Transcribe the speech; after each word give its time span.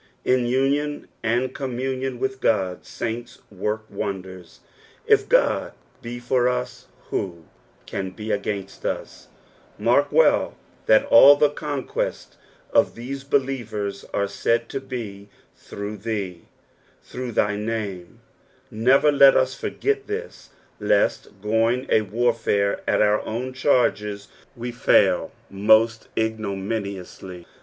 la 0.25 0.33
union 0.33 1.07
and 1.21 1.53
commniuoii 1.53 2.17
with 2.17 2.41
Qod, 2.41 2.77
aunts 3.01 3.37
woric 3.53 3.81
wondcra; 3.93 4.57
if 5.05 5.31
Ood 5.31 5.73
be 6.01 6.17
for 6.17 6.45
ua, 6.47 6.65
who 7.11 7.45
can 7.85 8.09
be 8.09 8.31
against 8.31 8.81
db 8.81 9.27
t 9.77 9.83
Hark 9.85 10.11
well 10.11 10.57
that 10.87 11.07
sll 11.11 11.39
the 11.39 11.51
conquesta 11.51 12.33
of 12.73 12.95
these 12.95 13.23
believers 13.23 14.03
are 14.11 14.27
said 14.27 14.69
to 14.69 14.79
be'' 14.81 15.29
through 15.55 15.97
thee,"" 15.97 16.47
through 17.03 17.33
thy 17.33 17.55
name:" 17.55 18.21
never 18.71 19.11
let 19.11 19.37
us 19.37 19.53
foi^t 19.61 20.07
this, 20.07 20.49
lest 20.79 21.39
going 21.43 21.85
a 21.89 22.01
warfare 22.01 22.81
at 22.87 23.03
our 23.03 23.21
own 23.23 23.53
charges, 23.53 24.29
we 24.55 24.71
fail 24.71 25.31
most 25.51 26.07
ignomiaioualy. 26.15 27.45